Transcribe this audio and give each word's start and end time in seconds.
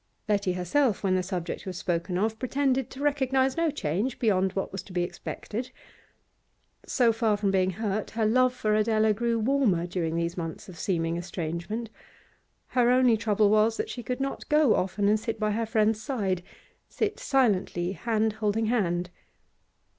Letty 0.27 0.53
herself, 0.53 1.03
when 1.03 1.13
the 1.13 1.21
subject 1.21 1.67
was 1.67 1.77
spoken 1.77 2.17
of, 2.17 2.39
pretended 2.39 2.89
to 2.89 3.03
recognise 3.03 3.55
no 3.55 3.69
change 3.69 4.17
beyond 4.17 4.53
what 4.53 4.71
was 4.71 4.81
to 4.81 4.93
be 4.93 5.03
expected. 5.03 5.69
So 6.87 7.13
far 7.13 7.37
from 7.37 7.51
being 7.51 7.69
hurt, 7.69 8.09
her 8.17 8.25
love 8.25 8.51
for 8.51 8.73
Adela 8.73 9.13
grew 9.13 9.37
warmer 9.37 9.85
during 9.85 10.15
these 10.15 10.35
months 10.35 10.67
of 10.67 10.79
seeming 10.79 11.17
estrangement; 11.17 11.91
her 12.69 12.89
only 12.89 13.15
trouble 13.15 13.51
was 13.51 13.77
that 13.77 13.91
she 13.91 14.01
could 14.01 14.19
not 14.19 14.49
go 14.49 14.73
often 14.73 15.07
and 15.07 15.19
sit 15.19 15.39
by 15.39 15.51
her 15.51 15.67
friend's 15.67 16.01
side 16.01 16.41
sit 16.89 17.19
silently, 17.19 17.91
hand 17.91 18.33
holding 18.41 18.65
hand. 18.65 19.11